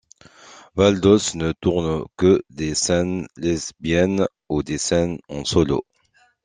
Val 0.73 0.95
Dodds 0.99 1.35
ne 1.35 1.51
tourne 1.61 2.05
que 2.17 2.41
des 2.49 2.73
scènes 2.73 3.27
lesbiennes 3.37 4.27
ou 4.49 4.63
des 4.63 4.79
scènes 4.79 5.19
en 5.29 5.45
solo. 5.45 5.85